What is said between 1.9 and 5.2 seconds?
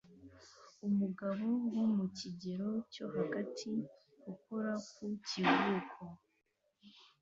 mu kigero cyo hagati ukora ku